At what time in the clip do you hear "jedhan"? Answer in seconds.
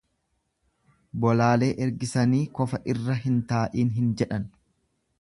4.23-4.53